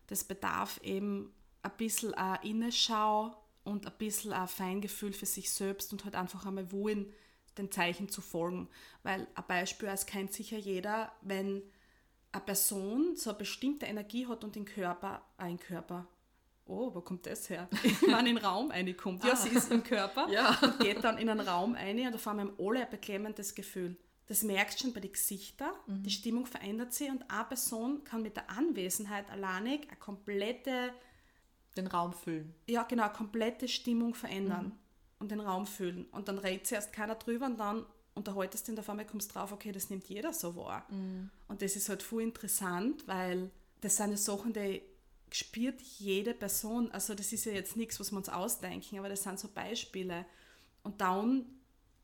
[0.08, 5.92] Das bedarf eben ein bisschen eine Innenschau und ein bisschen ein Feingefühl für sich selbst
[5.92, 7.12] und halt einfach einmal wollen,
[7.58, 8.70] den Zeichen zu folgen.
[9.04, 11.62] Weil ein Beispiel, es kennt sicher jeder, wenn
[12.32, 16.08] eine Person so eine bestimmte Energie hat und den Körper, ein Körper,
[16.68, 17.68] oh, wo kommt das her?
[18.08, 19.24] Meine, in den Raum reinkommt.
[19.24, 20.58] Ja, sie ist im Körper Ja.
[20.62, 23.98] und geht dann in einen Raum rein und auf einmal alle ein beklemmendes Gefühl.
[24.28, 28.24] Das merkst du schon bei den Gesichtern, die Stimmung verändert sich und eine Person kann
[28.24, 30.92] mit der Anwesenheit alleinig eine komplette
[31.78, 32.56] Den Raum füllen.
[32.68, 34.72] ja, genau, eine komplette Stimmung verändern
[35.20, 36.06] und den Raum füllen.
[36.06, 39.34] Und dann redet zuerst keiner drüber und dann unterhaltest du und auf einmal kommst du
[39.36, 40.88] drauf, okay, das nimmt jeder so wahr.
[41.48, 43.52] Und das ist halt voll interessant, weil
[43.82, 44.82] das sind ja Sachen, die
[45.36, 46.90] spürt jede Person.
[46.92, 50.26] Also das ist ja jetzt nichts, was wir uns ausdenken, aber das sind so Beispiele.
[50.82, 51.46] Und dann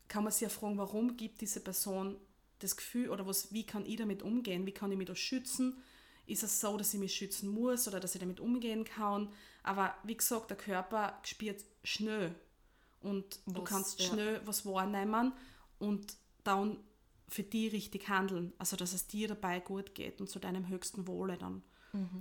[0.10, 2.18] kann man sich ja fragen, warum gibt diese Person
[2.60, 4.66] das Gefühl oder was, wie kann ich damit umgehen?
[4.66, 5.82] Wie kann ich mich da schützen?
[6.28, 9.32] Ist es so, dass ich mich schützen muss oder dass ich damit umgehen kann?
[9.64, 12.36] Aber wie gesagt, der Körper spürt schnell
[13.00, 14.10] und du Was, kannst ja.
[14.10, 15.32] schnell was wahrnehmen
[15.80, 16.78] und dann
[17.30, 18.52] für die richtig handeln.
[18.58, 21.64] Also, dass es dir dabei gut geht und zu deinem höchsten Wohle dann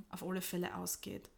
[0.09, 1.29] auf alle Fälle ausgeht.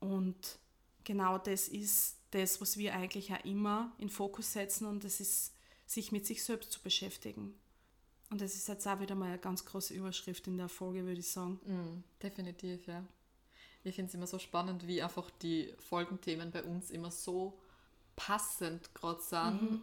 [0.00, 0.58] Und
[1.04, 5.52] genau das ist das, was wir eigentlich auch immer in Fokus setzen und das ist,
[5.86, 7.54] sich mit sich selbst zu beschäftigen.
[8.30, 11.18] Und das ist jetzt auch wieder mal eine ganz große Überschrift in der Folge, würde
[11.18, 11.58] ich sagen.
[11.64, 13.04] Mm, definitiv, ja.
[13.82, 17.58] Ich finde es immer so spannend, wie einfach die Folgenthemen bei uns immer so
[18.14, 19.80] passend gerade sind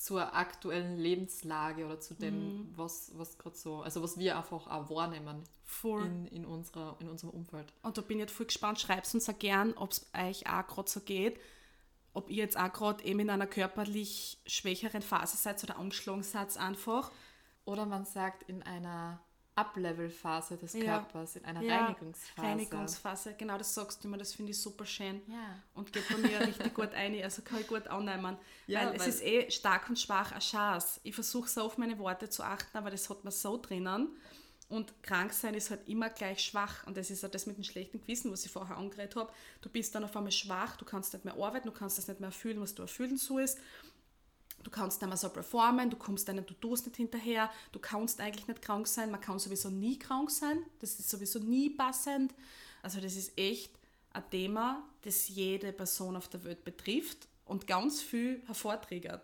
[0.00, 4.88] zur aktuellen Lebenslage oder zu dem, was, was gerade so, also was wir einfach auch
[4.88, 6.06] wahrnehmen Voll.
[6.06, 7.70] in, in, unserer, in unserem Umfeld.
[7.82, 8.80] Und da bin ich jetzt voll gespannt.
[8.80, 11.38] Schreibt uns auch gern, ob es euch auch gerade so geht.
[12.14, 16.56] Ob ihr jetzt auch gerade eben in einer körperlich schwächeren Phase seid oder angeschlagen seid
[16.56, 17.12] einfach.
[17.66, 19.20] Oder man sagt in einer
[19.56, 20.84] Up-Level-Phase des Ja.
[21.00, 22.46] Körpers, in einer Ja, Reinigungsphase.
[22.48, 25.20] Reinigungsphase, genau das sagst du immer, das finde ich super schön.
[25.26, 25.58] Ja.
[25.74, 28.36] Und geht bei mir richtig gut ein, also kann ich gut annehmen.
[28.66, 31.00] Ja, weil es weil- ist eh stark und schwach eine Chance.
[31.02, 34.16] Ich versuche so auf meine Worte zu achten, aber das hat man so drinnen.
[34.68, 36.86] Und krank sein ist halt immer gleich schwach.
[36.86, 39.32] Und das ist ja das mit dem schlechten Gewissen, was ich vorher angeredet habe.
[39.62, 42.20] Du bist dann auf einmal schwach, du kannst nicht mehr arbeiten, du kannst das nicht
[42.20, 43.58] mehr erfüllen, was du erfüllen sollst.
[44.62, 48.46] Du kannst nicht mehr so performen, du kommst deinen To-Dos nicht hinterher, du kannst eigentlich
[48.46, 52.34] nicht krank sein, man kann sowieso nie krank sein, das ist sowieso nie passend.
[52.82, 53.72] Also das ist echt
[54.12, 59.22] ein Thema, das jede Person auf der Welt betrifft und ganz viel hervortriggert.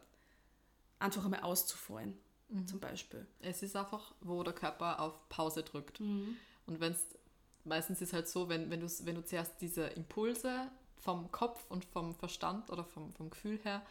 [0.99, 2.17] Einfach einmal auszufallen,
[2.49, 2.67] Mhm.
[2.69, 3.27] zum Beispiel.
[3.41, 5.99] Es ist einfach, wo der Körper auf Pause drückt.
[6.01, 6.37] Mhm.
[6.67, 7.05] Und wenn es
[7.65, 11.85] meistens ist halt so, wenn, wenn, du, wenn du zuerst diese Impulse vom Kopf und
[11.85, 13.85] vom Verstand oder vom, vom Gefühl her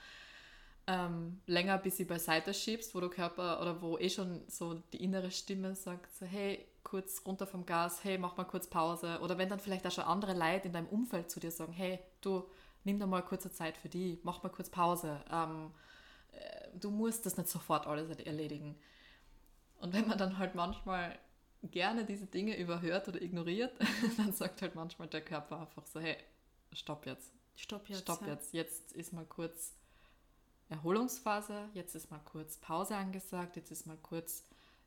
[0.87, 5.03] ähm, länger bis sie beiseite schiebst, wo der Körper oder wo eh schon so die
[5.03, 9.19] innere Stimme sagt, so, hey, kurz runter vom Gas, hey, mach mal kurz Pause.
[9.21, 11.99] Oder wenn dann vielleicht auch schon andere Leute in deinem Umfeld zu dir sagen, hey,
[12.21, 12.47] du,
[12.83, 15.23] nimm da mal kurze Zeit für die, mach mal kurz Pause.
[15.31, 15.71] Ähm,
[16.31, 18.75] äh, du musst das nicht sofort alles erledigen.
[19.79, 21.17] Und wenn man dann halt manchmal
[21.63, 23.73] gerne diese Dinge überhört oder ignoriert,
[24.17, 26.17] dann sagt halt manchmal der Körper einfach so, hey,
[26.73, 28.01] stopp jetzt, Stopp jetzt.
[28.01, 28.33] stopp ja.
[28.33, 29.73] jetzt, jetzt ist mal kurz
[30.69, 34.43] Erholungsphase, jetzt ist mal kurz Pause angesagt, jetzt ist mal kurz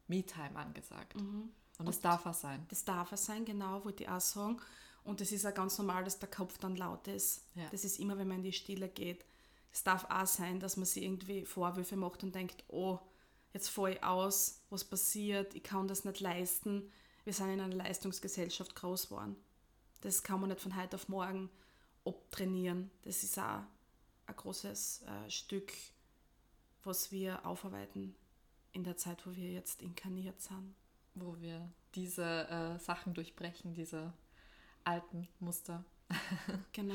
[0.08, 1.16] Me-Time angesagt.
[1.16, 1.50] Mhm.
[1.78, 2.66] Und das darf auch sein.
[2.68, 4.60] Das darf es sein, genau, wollte ich auch sagen.
[5.04, 7.42] Und es ist auch ganz normal, dass der Kopf dann laut ist.
[7.54, 7.68] Ja.
[7.70, 9.24] Das ist immer, wenn man in die Stille geht.
[9.72, 12.98] Es darf auch sein, dass man sich irgendwie Vorwürfe macht und denkt, oh,
[13.52, 16.90] jetzt fahre ich aus, was passiert, ich kann das nicht leisten.
[17.24, 19.36] Wir sind in einer Leistungsgesellschaft groß geworden.
[20.00, 21.48] Das kann man nicht von heute auf morgen
[22.04, 22.90] abtrainieren.
[23.02, 23.62] Das ist auch
[24.28, 25.72] ein großes äh, Stück,
[26.84, 28.14] was wir aufarbeiten
[28.72, 30.74] in der Zeit, wo wir jetzt inkarniert sind.
[31.14, 34.12] wo wir diese äh, Sachen durchbrechen, diese
[34.84, 35.84] alten Muster
[36.72, 36.94] Genau.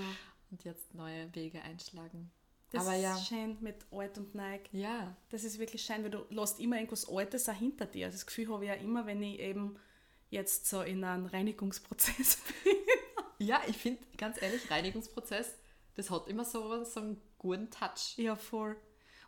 [0.52, 2.32] und jetzt neue Wege einschlagen.
[2.72, 4.70] Das Aber ist ja, schön mit alt und neig.
[4.72, 8.10] ja, Das ist wirklich schön, weil du lässt immer irgendwas Altes auch hinter dir.
[8.10, 9.76] Das Gefühl habe ich ja immer, wenn ich eben
[10.30, 12.74] jetzt so in einem Reinigungsprozess bin.
[13.48, 15.56] ja, ich finde ganz ehrlich, Reinigungsprozess,
[15.96, 18.18] das hat immer so, so einen guten Touch.
[18.18, 18.76] Ja, voll.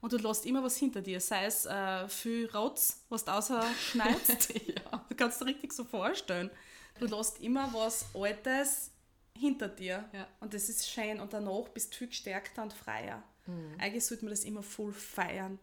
[0.01, 4.53] Und du lässt immer was hinter dir, sei es äh, viel Rotz, was du ausschneidest.
[4.67, 5.05] ja.
[5.09, 6.51] du kannst dir richtig so vorstellen.
[6.99, 8.91] Du lässt immer was Altes
[9.37, 10.07] hinter dir.
[10.13, 10.27] Ja.
[10.39, 11.19] Und das ist schön.
[11.19, 13.23] Und danach bist du viel gestärkter und freier.
[13.47, 13.75] Mhm.
[13.79, 15.59] Eigentlich sollte man das immer voll feiern.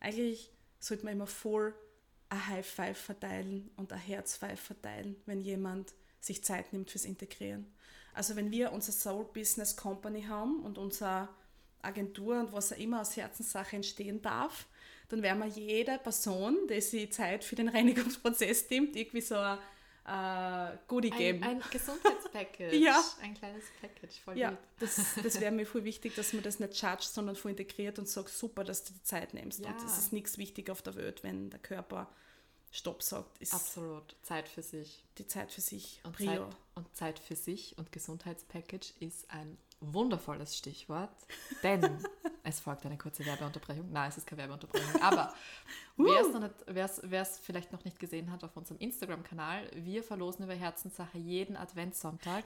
[0.00, 1.74] Eigentlich sollte man immer voll
[2.28, 7.04] ein High Five verteilen und ein Herz Five verteilen, wenn jemand sich Zeit nimmt fürs
[7.04, 7.72] Integrieren.
[8.16, 11.28] Also wenn wir unser Soul Business Company haben und unsere
[11.82, 14.66] Agentur und was auch immer aus Herzenssache entstehen darf,
[15.10, 19.58] dann werden wir jede Person, die sich Zeit für den Reinigungsprozess nimmt, irgendwie so ein
[20.06, 21.42] äh, Goodie geben.
[21.42, 22.74] Ein, ein Gesundheitspackage.
[22.76, 23.04] Ja.
[23.20, 24.58] Ein kleines Package, voll Ja, lieb.
[24.78, 28.08] das, das wäre mir voll wichtig, dass man das nicht judgt, sondern voll integriert und
[28.08, 29.62] sagt, super, dass du die Zeit nimmst.
[29.62, 29.70] Ja.
[29.72, 32.08] Und es ist nichts wichtig auf der Welt, wenn der Körper
[32.70, 34.16] Stopp sagt, ist Absolut.
[34.22, 35.04] Zeit für sich.
[35.18, 36.46] die Zeit für sich Und.
[36.46, 41.14] Zeit, und Zeit für sich und Gesundheitspackage ist ein wundervolles Stichwort,
[41.62, 41.82] denn
[42.42, 43.90] es folgt eine kurze Werbeunterbrechung.
[43.92, 45.34] Nein, es ist keine Werbeunterbrechung, aber
[45.96, 46.84] wer
[47.22, 52.44] es vielleicht noch nicht gesehen hat auf unserem Instagram-Kanal, wir verlosen über Herzenssache jeden Adventssonntag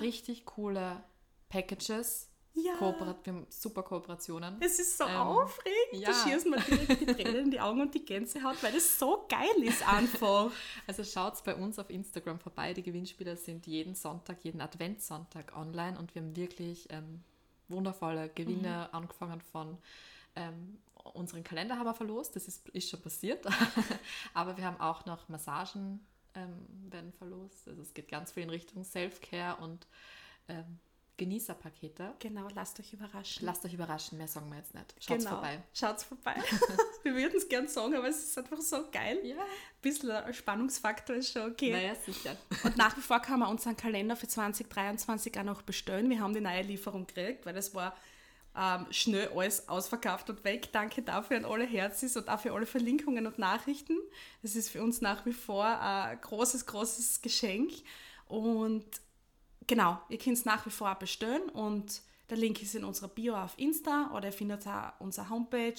[0.00, 1.02] richtig coole
[1.48, 2.74] Packages, Ja.
[2.76, 4.56] Kooperat wir haben super Kooperationen.
[4.60, 6.12] Es ist so Ähm, aufregend, da ja.
[6.12, 9.62] schießen mir direkt die Tränen in die Augen und die Gänsehaut, weil es so geil
[9.62, 10.50] ist einfach.
[10.86, 12.74] Also schaut bei uns auf Instagram vorbei.
[12.74, 17.22] Die Gewinnspiele sind jeden Sonntag, jeden Adventssonntag online und wir haben wirklich ähm,
[17.68, 18.96] wundervolle Gewinne, Mhm.
[18.96, 19.78] angefangen von
[20.36, 20.78] ähm,
[21.14, 23.44] unseren Kalender haben wir verlost, das ist, ist schon passiert.
[24.34, 27.66] Aber wir haben auch noch Massagen ähm, werden verlost.
[27.68, 29.86] Also es geht ganz viel in Richtung Self-Care und
[30.48, 30.78] ähm,
[31.22, 32.14] Genießerpakete.
[32.18, 33.46] Genau, lasst euch überraschen.
[33.46, 34.86] Lasst euch überraschen, mehr sagen wir jetzt nicht.
[34.98, 35.36] Schaut's genau.
[35.36, 35.62] vorbei.
[35.72, 36.34] Schaut's vorbei.
[37.04, 39.20] wir würden es gern sagen, aber es ist einfach so geil.
[39.22, 39.46] Ja, Ein
[39.80, 41.70] bisschen Spannungsfaktor ist schon okay.
[41.70, 42.36] naja, sicher.
[42.64, 46.10] Und nach wie vor kann man unseren Kalender für 2023 auch noch bestellen.
[46.10, 47.96] Wir haben die neue Lieferung gekriegt, weil es war
[48.56, 50.72] ähm, schnell alles ausverkauft und weg.
[50.72, 53.96] Danke dafür an alle Herzis und auch für alle Verlinkungen und Nachrichten.
[54.42, 57.70] Das ist für uns nach wie vor ein großes, großes Geschenk.
[58.26, 58.84] Und
[59.66, 63.34] genau, ihr könnt es nach wie vor bestellen und der Link ist in unserer Bio
[63.36, 65.74] auf Insta oder ihr findet auch unsere Homepage.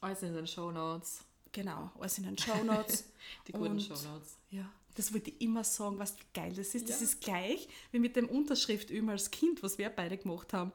[0.00, 1.20] Alles in den Show Notes.
[1.52, 3.04] Genau, alles in den Show Notes.
[3.48, 4.36] Die guten Und- Show Notes.
[4.50, 6.88] Ja, das wollte ich immer sagen, was wie geil das ist.
[6.88, 7.04] Das Ja.
[7.06, 10.72] ist gleich wie mit dem Unterschrift üben als Kind, was wir beide gemacht haben.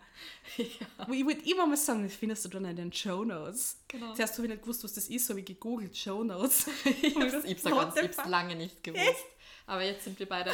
[1.08, 3.78] Wo Ich wollte immer mal sagen, das findest du dann in den Show Notes.
[3.88, 4.14] Genau.
[4.14, 6.66] Zuerst habe ich nicht gewusst, was das ist, habe ich gegoogelt, Show Notes.
[7.02, 9.26] Ich habe es lange nicht gewusst.
[9.68, 10.52] Aber jetzt sind wir beide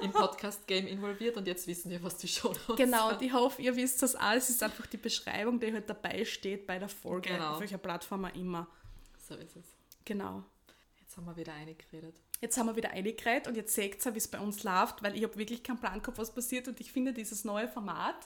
[0.00, 3.16] im Podcast-Game involviert und jetzt wissen wir, was die Show Genau, sind.
[3.18, 4.32] und ich hoffe, ihr wisst das auch.
[4.32, 7.52] Es ist einfach die Beschreibung, die halt dabei steht bei der Folge, Genau.
[7.54, 8.66] auf welcher Plattform auch immer.
[9.28, 9.64] So ist es.
[10.04, 10.42] Genau.
[11.00, 12.16] Jetzt haben wir wieder eingeredet.
[12.40, 15.14] Jetzt haben wir wieder eingereiht und jetzt seht ihr, wie es bei uns läuft, weil
[15.16, 18.16] ich habe wirklich keinen Plan gehabt, was passiert und ich finde dieses neue Format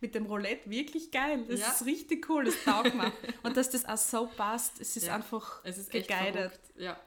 [0.00, 1.44] mit dem Roulette wirklich geil.
[1.48, 1.68] Das Ja.
[1.70, 3.10] ist richtig cool, das taugt mir.
[3.42, 5.14] und dass das auch so passt, es ist Ja.
[5.14, 6.52] einfach Es ist echt geguided.
[6.76, 6.98] Ja,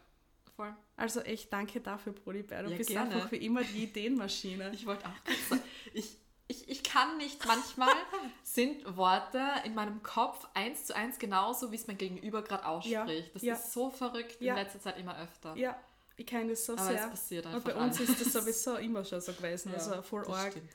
[0.57, 0.75] voll.
[0.97, 2.63] Also echt danke dafür, Brody Bär.
[2.63, 3.13] Du Ja, bist gerne.
[3.15, 4.71] einfach wie immer die Ideenmaschine.
[4.73, 5.61] Ich wollte auch gerade sagen,
[5.93, 6.17] ich,
[6.49, 7.45] ich, ich kann nicht.
[7.45, 7.93] Manchmal
[8.43, 12.91] sind Worte in meinem Kopf eins zu eins genauso, wie es mein Gegenüber gerade ausspricht.
[13.27, 13.53] Ja, Das ja.
[13.53, 15.55] ist so verrückt in letzter Zeit immer öfter.
[15.55, 15.79] Ja,
[16.15, 17.03] ich kenne das so Aber sehr.
[17.05, 18.09] es passiert Und einfach bei uns alles.
[18.09, 19.73] ist das sowieso immer schon so gewesen.
[19.73, 20.51] Also voll das arg.
[20.51, 20.69] stimmt.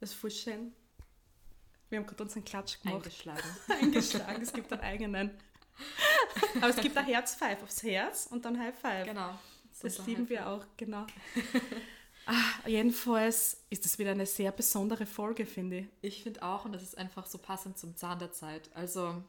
[0.00, 0.72] Das ist voll schön.
[1.90, 2.96] Wir haben gerade unseren Klatsch gemacht.
[3.04, 3.56] Eingeschlagen.
[3.80, 4.42] Eingeschlagen.
[4.42, 5.30] es gibt einen eigenen.
[6.56, 9.06] Aber es gibt ein Herz Five aufs Herz und dann High Five.
[9.06, 9.30] Genau.
[9.82, 11.06] Das Super lieben wir auch, genau.
[12.26, 15.86] ah, jedenfalls ist das wieder eine sehr besondere Folge, finde ich.
[16.00, 18.70] Ich finde auch, und das ist einfach so passend zum Zahn der Zeit.
[18.74, 19.22] Also,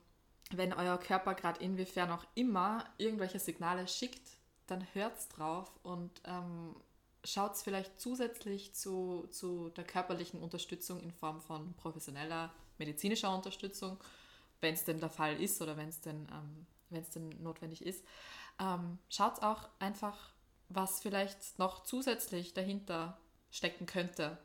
[0.52, 4.22] wenn euer Körper gerade inwiefern auch immer irgendwelche Signale schickt,
[4.68, 6.76] dann hört's drauf und ähm,
[7.24, 13.98] schaut vielleicht zusätzlich zu, zu der körperlichen Unterstützung in Form von professioneller medizinischer Unterstützung,
[14.62, 16.66] wenn es denn der Fall ist oder wenn es denn, ähm,
[16.96, 18.04] wenn's denn notwendig ist.
[18.60, 20.34] Ähm, schaut auch einfach,
[20.70, 23.20] was vielleicht noch zusätzlich dahinter
[23.52, 24.38] stecken könnte.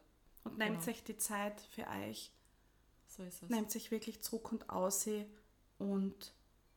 [0.45, 0.91] Und nehmt Genau.
[0.91, 2.31] euch die Zeit für euch.
[3.07, 3.49] So ist es.
[3.51, 5.27] Nehmt sich wirklich zurück und aussehen
[5.79, 6.33] und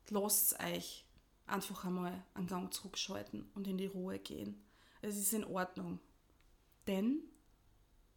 [0.10, 1.06] lasst euch
[1.46, 4.64] einfach einmal einen Gang zurückschalten und in die Ruhe gehen.
[5.02, 6.00] Es ist in Ordnung.
[6.88, 7.20] Denn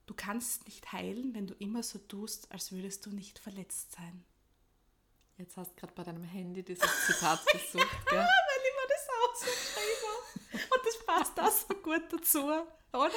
[0.07, 4.25] du kannst nicht heilen, wenn du immer so tust, als würdest du nicht verletzt sein.
[5.39, 8.19] Jetzt hast du gerade bei deinem Handy dieses Zitat gesucht, gell?
[8.19, 10.75] Weil ich mir das auch so geschrieben habe.
[10.75, 12.45] Und das passt auch so gut dazu,
[12.93, 13.13] oder?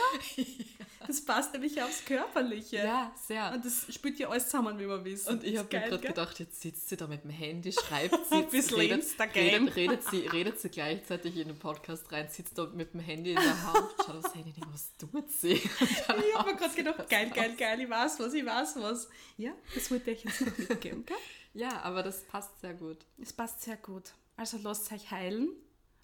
[1.08, 2.78] Das passt nämlich aufs Körperliche.
[2.78, 3.54] Ja, sehr.
[3.54, 5.30] Und das spielt ja alles zusammen, wie wir wissen.
[5.30, 8.36] Und ich habe mir gerade gedacht, jetzt sitzt sie da mit dem Handy, schreibt sie,
[8.36, 9.44] Ein bisschen redet, Instagram.
[9.44, 13.30] redet, redet, sie, redet sie gleichzeitig in den Podcast rein, sitzt da mit dem Handy
[13.32, 15.54] in der Hand, schaut aufs Handy, denkt, was tut sie?
[15.80, 19.08] Ich habe mir gerade gedacht, geil, geil, geil, ich weiß was, ich weiß was.
[19.38, 21.18] Ja, das wollte ich jetzt noch mitgeben, gell?
[21.54, 23.06] Ja, aber das passt sehr gut.
[23.18, 24.14] Es passt sehr gut.
[24.36, 25.50] Also lasst euch heilen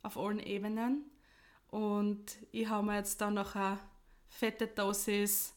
[0.04, 1.10] auf allen Ebenen.
[1.68, 3.80] Und ich habe mir jetzt da noch eine
[4.28, 5.54] fette Dosis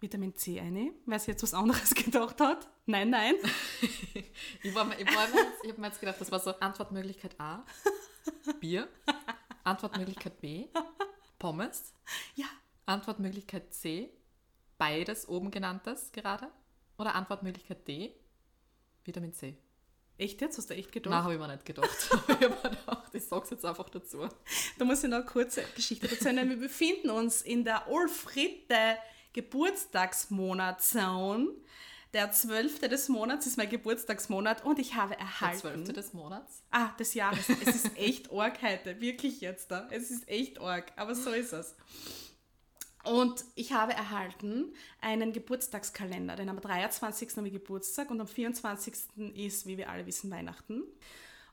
[0.00, 0.92] Vitamin C eine.
[1.06, 2.68] Wer sich jetzt was anderes gedacht hat?
[2.86, 3.34] Nein, nein.
[4.62, 7.38] Ich, war, ich, war mir jetzt, ich habe mir jetzt gedacht, das war so Antwortmöglichkeit
[7.38, 7.64] A,
[8.60, 8.88] Bier,
[9.64, 10.68] Antwortmöglichkeit B,
[11.38, 11.94] Pommes,
[12.34, 12.46] Ja,
[12.84, 14.10] Antwortmöglichkeit C,
[14.76, 16.50] beides oben genanntes gerade.
[16.98, 18.14] Oder Antwortmöglichkeit D,
[19.04, 19.56] Vitamin C.
[20.18, 20.58] echt jetzt?
[20.58, 21.22] Hast du echt Nein, gedacht?
[21.24, 21.88] habe ich mir nicht gedacht.
[22.28, 24.28] ich habe mir gedacht, ich sag's jetzt einfach dazu.
[24.78, 26.48] Da muss ich noch eine kurze Geschichte dazu erzählen.
[26.48, 28.96] Wir befinden uns in der Ulfritte
[29.32, 31.48] Geburtstagsmonatszone.
[32.12, 32.80] Der 12.
[32.80, 35.60] des Monats ist mein Geburtstagsmonat und ich habe Der erhalten.
[35.60, 35.92] 12.
[35.92, 36.64] des Monats.
[36.72, 37.48] Ah, des Jahres.
[37.64, 39.00] Es ist echt arg heute.
[39.00, 39.86] Wirklich jetzt da.
[39.92, 40.92] Es ist echt arg.
[40.96, 41.76] Aber so ist es.
[43.04, 47.36] Und ich habe erhalten einen Geburtstagskalender, denn am 23.
[47.36, 48.94] habe ich Geburtstag und am 24.
[49.34, 50.82] ist, wie wir alle wissen, Weihnachten.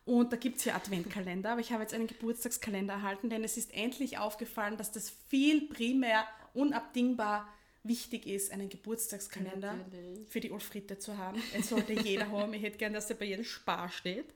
[0.03, 3.57] Und da gibt es ja Adventkalender, aber ich habe jetzt einen Geburtstagskalender erhalten, denn es
[3.57, 7.47] ist endlich aufgefallen, dass das viel primär unabdingbar
[7.83, 10.29] wichtig ist, einen Geburtstagskalender Natürlich.
[10.29, 11.41] für die Ulfritte zu haben.
[11.53, 12.53] Es sollte jeder haben.
[12.53, 14.33] Ich hätte gern, dass der bei jedem Spar steht.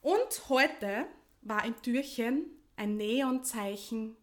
[0.00, 1.06] Und heute
[1.42, 4.16] war im Türchen ein Neonzeichen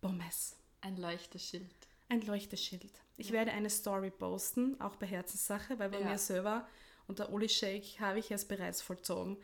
[0.00, 0.56] Pommes.
[0.82, 1.74] Ein Leuchteschild.
[2.08, 2.92] Ein Leuchteschild.
[3.16, 6.10] Ich werde eine Story posten, auch bei Herzenssache, weil bei Ja.
[6.10, 6.66] mir selber
[7.06, 9.38] und der Uli Shake habe ich es bereits vollzogen.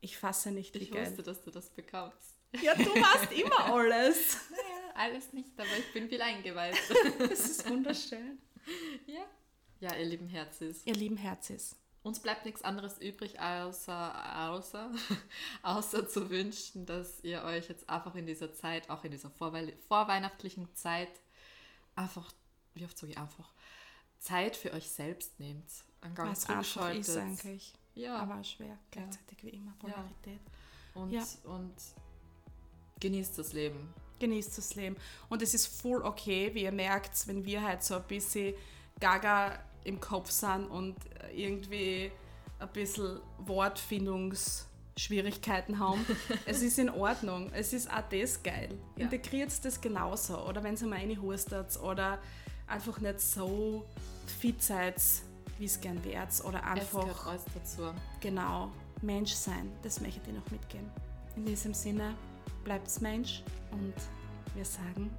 [0.00, 1.06] Ich fasse nicht, wie Ich geil.
[1.06, 2.38] wusste, dass du das bekommst.
[2.62, 4.38] Ja, du machst immer alles.
[4.50, 6.76] Naja, alles nicht, aber ich bin viel eingeweiht.
[7.18, 8.38] Das ist wunderschön.
[9.06, 9.24] ja.
[9.80, 10.82] Ja, ihr lieben Herzis.
[10.86, 11.76] Ihr lieben Herzis.
[12.06, 14.92] Uns bleibt nichts anderes übrig, außer, außer,
[15.64, 19.72] außer zu wünschen, dass ihr euch jetzt einfach in dieser Zeit, auch in dieser vorwei
[19.88, 21.10] vorweihnachtlichen Zeit,
[21.96, 22.30] einfach,
[22.74, 23.52] wie oft sage ich einfach,
[24.20, 25.68] Zeit für euch selbst nehmt.
[26.00, 27.72] Einen Gang Was einfach ist eigentlich.
[27.96, 29.72] Ja, Aber schwer, gleichzeitig wie immer.
[29.80, 30.40] Polarität.
[30.94, 31.26] und, ja.
[31.42, 31.74] und
[33.00, 33.92] genießt das Leben.
[34.20, 34.96] genießt das Leben.
[35.28, 38.54] Und es ist voll okay, wie ihr merkt, wenn wir halt so ein bisschen
[39.00, 40.96] gaga im Kopf sind und
[41.34, 42.10] irgendwie
[42.58, 46.04] ein bisschen Wortfindungsschwierigkeiten haben.
[46.46, 47.50] es ist in Ordnung.
[47.52, 48.70] Es ist auch das geil.
[48.96, 49.04] Ja.
[49.04, 50.44] Integriert das genauso.
[50.46, 52.18] Oder wenn ihr mal reinhustet oder
[52.66, 53.84] einfach nicht so
[54.40, 55.00] fit seid,
[55.58, 56.44] wie es gern wärt.
[56.44, 57.92] Oder Es einfach alles dazu.
[58.20, 58.70] genau
[59.02, 59.70] Mensch sein.
[59.82, 60.90] Das möchte ich dir noch mitgeben.
[61.36, 62.14] In diesem Sinne,
[62.64, 63.94] bleibt's Mensch und
[64.54, 65.10] wir sagen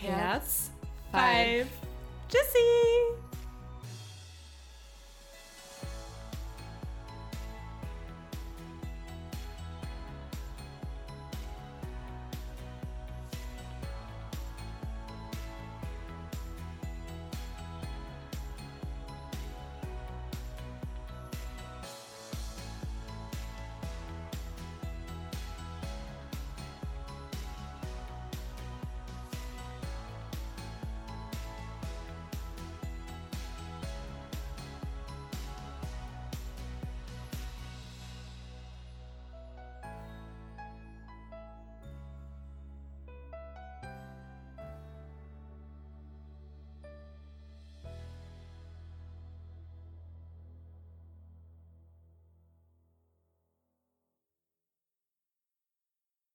[0.00, 0.70] Herz Herz,
[1.12, 1.68] Five.
[2.28, 3.38] Tschüssi!